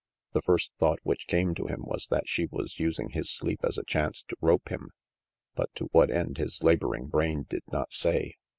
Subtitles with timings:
[0.33, 3.77] The first thought which came to him was that she was using his sleep as
[3.77, 4.89] a chance to rope him;
[5.53, 8.37] but to what end his laboring brain did not say.